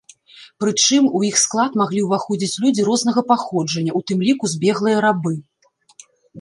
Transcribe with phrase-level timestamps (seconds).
[0.61, 5.33] Прычым, у іх склад маглі ўваходзіць людзі рознага паходжання, у тым ліку збеглыя рабы.